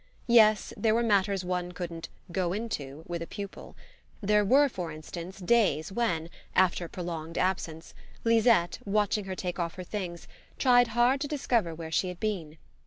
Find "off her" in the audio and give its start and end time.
9.59-9.83